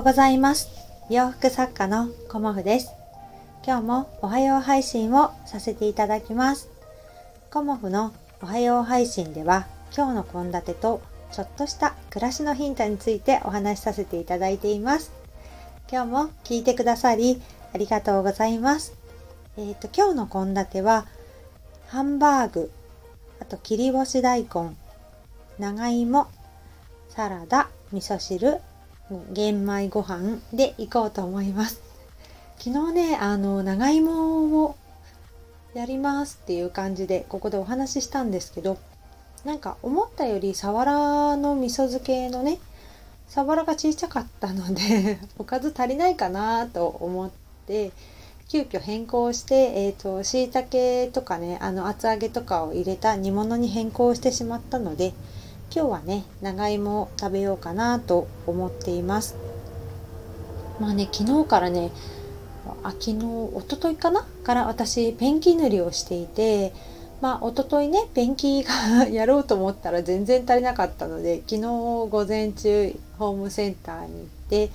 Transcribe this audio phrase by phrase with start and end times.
[0.00, 0.70] うございます。
[1.10, 2.92] 洋服作家のコモフです。
[3.66, 6.70] 今日もおはよう配信をさせていただきます。
[7.50, 11.02] コモフのおはよう配信では今日の献立と
[11.32, 15.12] ちょっとした暮らしのヒントについてお話しさせていただいています。
[15.92, 17.42] 今日も聞いてくださり
[17.74, 18.94] ありがとうございます。
[19.58, 21.04] えっ、ー、と今日の献立は
[21.88, 22.70] ハンバーグ、
[23.38, 24.74] あと切り干し大根、
[25.58, 26.26] 長芋、
[27.10, 28.62] サラダ、味噌汁、
[29.32, 31.80] 玄米ご飯でいこうと思います。
[32.58, 34.76] 昨日ね、あの、長芋を
[35.74, 38.78] やりますっていう感じで、ここでお話ししたんですけど、
[39.44, 42.58] なんか思ったよりサワラの味噌漬けのね、
[43.28, 47.30] サワラが小さかったので おかず足りないかなと思っ
[47.66, 47.92] て、
[48.48, 55.14] 急遽変更して、えっ、ー、と、椎茸とかね、あの、厚揚げとかを入れた煮物に変更してしまったので、
[55.72, 59.36] 今日はね長芋を食べようかなと思っています。
[60.80, 61.92] まあね昨日からね
[62.82, 66.72] あ昨日おとといかなから私ペンキ塗りをしていて
[67.20, 74.70] まあ一昨日ねペンキがやろうと思ったら全然足りなかったので昨日午前中ホームセンターに行って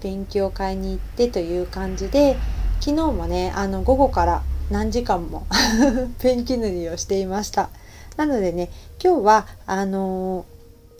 [0.00, 2.36] ペンキを買いに行ってという感じで
[2.80, 5.46] 昨日もねあの午後から何時間も
[6.20, 7.70] ペンキ塗りをしていました。
[8.16, 8.70] なのでね
[9.02, 10.44] 今日はあの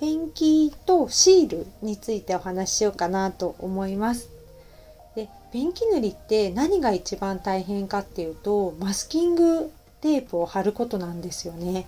[0.00, 4.30] ペンキとシールについてお話ししようかなと思います。
[5.14, 11.86] でペンキ塗りって何が一番大変かっていうとマスキングテープを貼ることなんですよね。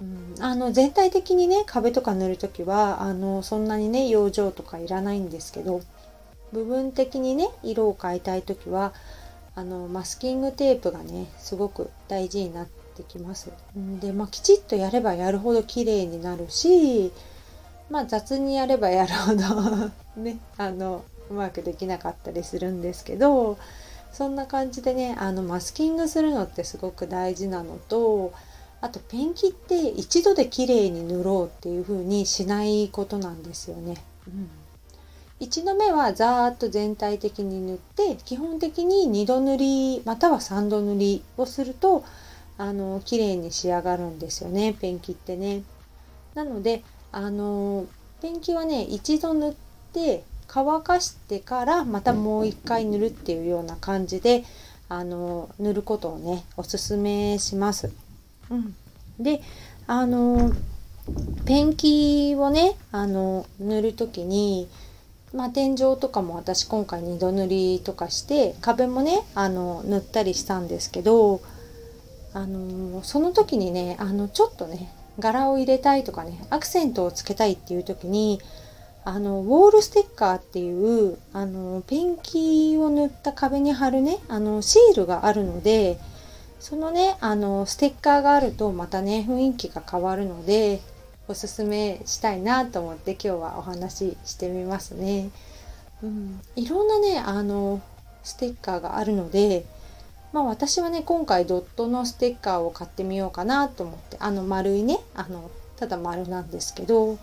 [0.00, 0.04] う
[0.40, 5.80] ん、あの全体的にね壁とか塗る時はあのそんなにね養生とかいらないんですけど
[6.52, 8.92] 部分的にね色を変えたい時は
[9.54, 13.50] あのマスキングテープがねすごく大事になってってきます。
[14.00, 17.12] で、まあ、きちっとやればやるほど綺麗になるし、
[17.90, 19.90] まあ、雑にやればやるほど
[20.20, 23.58] ね、あの、うまくできなかったりするんですけど、
[24.12, 28.32] そんな感じでね、あの、マスキングするのってすごく大事なのと、
[28.80, 33.96] あとペンキって一度で綺麗に塗ろうっていう風にしないことなんですよね。
[34.28, 34.48] うん、
[35.40, 42.04] 1度目はざーっと全体的に塗って基本的に2度塗りまたは3度塗りをすると
[42.58, 45.62] あの綺麗に仕上がるんですよねペンキってね。
[46.34, 46.82] なので
[47.12, 47.86] あの
[48.20, 49.54] ペンキはね一度塗っ
[49.92, 54.44] て乾かしてからまたもう一回塗るっていうような感じで
[54.88, 57.92] あの塗ることをねおすすめします。
[58.50, 58.74] うん、
[59.18, 59.40] で
[59.86, 60.52] あの
[61.44, 64.68] ペンキをねあの塗る時に
[65.34, 71.42] まあ、天井とかも私今回2度塗りとかして壁もねあの塗ったりしたんですけど
[72.38, 78.40] あのその時にねあのちょっとね柄を入れたいとかねアクセントをつけたいっていう時に
[79.04, 85.98] あのウォールステッカーっていうあのペンキを塗った壁に貼るねあのシールがあるので
[86.60, 90.80] そのねあのステッカーがあるとまたね雰囲気が変わるので
[91.26, 95.30] おすすめしたいなと思って今日はお話ししてみますね。
[96.04, 97.82] うん、いろんなねあの
[98.22, 99.66] ステッカーがあるので
[100.32, 107.18] まあ私はね今回ドットのステッカーを買ってみようかなと思ってあの丸いねあのただ丸なんですけど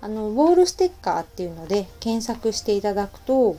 [0.00, 3.56] あのウォールステッカーっていうので検索していただくと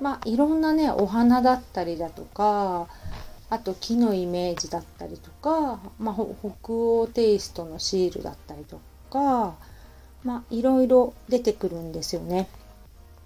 [0.00, 2.88] まあいろんなねお花だったりだとか
[3.50, 8.80] あと木のイメージだったりとか、まあ、北欧テイストのシールだったりと
[9.10, 9.54] か
[10.24, 12.48] まあいろいろ出てくるんですよね。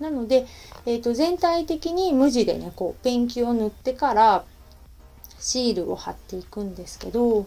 [0.02, 0.46] なので、
[0.84, 4.44] えー、と全体的に無地でねこうペンキを塗ってから
[5.38, 7.46] シールを貼っていくんですけど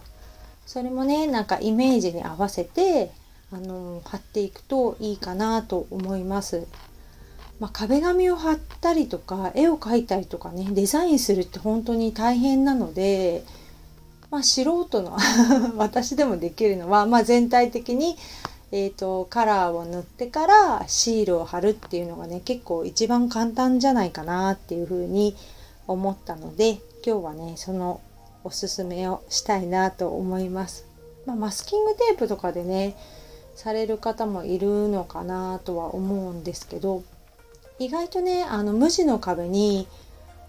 [0.65, 3.11] それもねなんかイメージに合わせて
[3.51, 6.67] あの貼っていくといいかなと思います。
[7.59, 13.45] まあ、壁紙を貼ったりとか絵を描いたりとかねデザインするって本当に大変なので、
[14.29, 15.17] まあ、素人の
[15.77, 18.17] 私でもできるのは、まあ、全体的に
[18.71, 25.35] えーと、カラーを塗ってからシールを貼るっていうのがね結構一番簡単じゃないかなっていうふうに
[25.87, 28.01] 思ったので今日はねその
[28.43, 30.85] おすすめをしたいなと思います。
[31.25, 32.95] まあ、マスキングテープとかでね
[33.55, 37.03] される方もいるのかなとは思うんですけど
[37.79, 39.87] 意外とねあの無地の壁に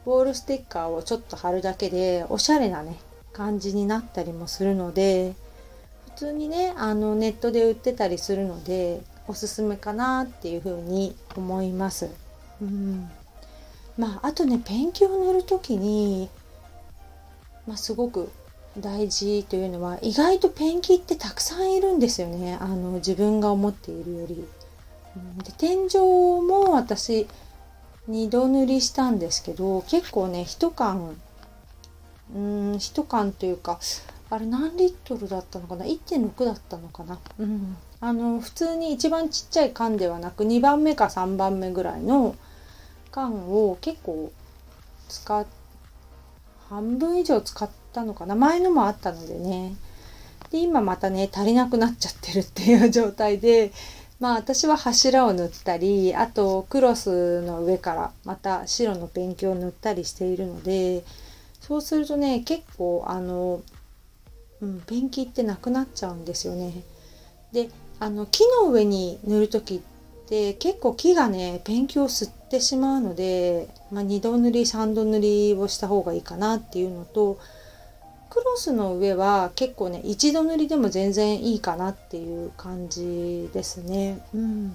[0.05, 2.99] ウォールステッカーをちょっと貼るだけでおしゃれなね
[3.33, 5.35] 感じになったりもするので
[6.17, 12.11] 通にねあのネットで売ってたりするのでおすすめかなっていうふうに思います。
[12.61, 13.11] うん
[13.99, 16.29] まあ、あとねペンキを塗る時に、
[17.67, 18.31] まあ、すごく
[18.79, 24.45] 大事というのは意外とペンキってたくさんいるんですよねあの自分が思っているより。
[25.45, 25.99] で天井
[26.43, 27.27] も私
[28.11, 31.17] 2度塗りしたんですけど結構ね一缶
[32.35, 33.79] うん一缶というか
[34.29, 42.35] あれ何リットルだったのかな？1.6だったのかな、うん、あの普通に一番ちっちゃい缶ではなく2番目か3番目ぐらいの
[43.13, 44.33] 缶を結構
[45.09, 45.47] 使っ
[46.69, 48.35] 半分以上使ったのかな？
[48.35, 49.77] 前のもあったのでね。
[50.51, 53.73] で今またね足りなくなっちゃってるっていう状態で
[54.21, 61.05] まあ私は柱を塗ったりあとクロスの上からまた白のペンキを塗ったりしているので
[61.61, 63.61] そうするとね結構あの、
[64.61, 66.83] うん、ペンキってなくなっちゃうんですよね。
[67.53, 67.69] で
[67.99, 77.39] あの木の上に塗る時って結構木がねペンキを吸ってしまうので、まあ、2度塗り3度塗りをした方がいいかなっていうのと
[78.29, 84.21] クロスの上は結構ね一度塗りでも全然いいかなっていう感じですね。
[84.35, 84.75] うん、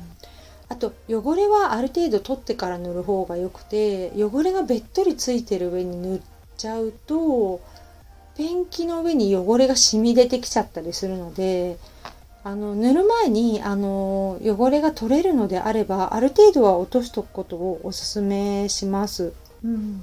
[0.70, 6.22] あと汚れはある程度取ってから塗る方がよくて汚れがべっとりついてる上に塗っ
[6.58, 7.62] ちゃうと
[8.42, 11.78] ペンキの上に汚れが染み出てきちゃったりするので
[12.44, 19.34] あの塗る前にあの汚れが取れるのであればある程度は落としとくことをおすすめします。
[19.64, 20.02] うん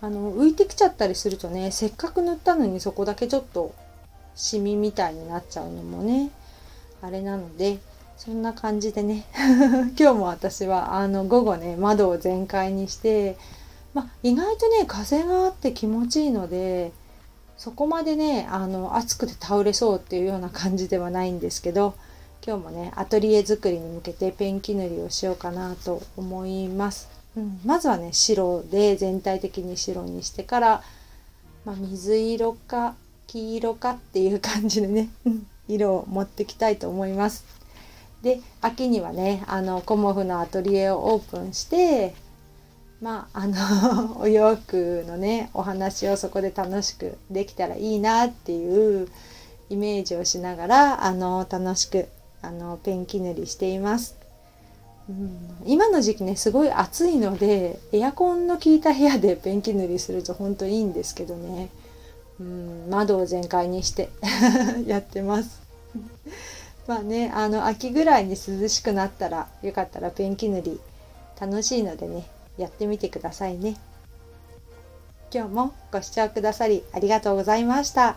[0.00, 3.74] あの浮いてきちゃったりするとねせっかく塗ったのにそこだけちょっと
[4.34, 6.30] シミみたいになっちゃうのもね
[7.02, 7.76] あれなので
[8.16, 9.26] そんな感じでね
[10.00, 13.36] 今日も私はあの午後ね窓を全開にして、
[13.92, 16.92] ま意外とね風があって気持ちいいので
[17.60, 21.94] そこまでねあの暑くて倒れそうっていうような感じではないんですけど
[22.42, 27.10] 今日もねアトリエ作りに向けてペンキ塗りをしようかなと思います。
[27.36, 30.82] うん、まずはね白で全体的に白にしてから、
[31.66, 32.94] まあ、水色か
[33.26, 35.10] 黄色かっていう感じでね
[35.68, 37.44] 色を持ってきたいと思います。
[38.22, 42.14] で秋にはねあのコモフのアトリエをオープンして
[43.00, 49.08] まああのお洋服のねお話をそこで楽しくできたらいいなっていう
[49.70, 52.08] イメージをしながらあの楽しく
[52.42, 54.16] あのペンキ塗りしています。
[55.08, 61.68] うん、今の時期ねすごい暑いのでエアコンの効いた部屋でペンキ塗りすると本当いいんですけどね、
[62.38, 64.10] うん、窓を全開にして
[64.86, 65.60] やってます。
[66.86, 70.80] まあねあの秋ぐらいに涼しくなったらよかったらペンキ塗り
[71.40, 72.26] 楽しいのでね
[72.56, 73.76] やってみてくださいね。
[75.32, 78.16] 今日もご視聴くださりありがとうございました。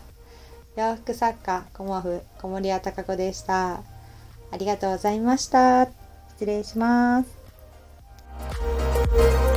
[0.76, 3.82] 洋服作家コモフ小森屋隆子でした。
[4.50, 5.86] ありがとうございました。
[6.30, 9.53] 失礼します。